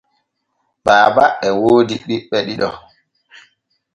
Baaba 0.85 1.25
e 1.47 1.49
woodi 1.61 1.95
ɓiɓɓe 2.05 2.37
ɗiɗo. 2.47 2.69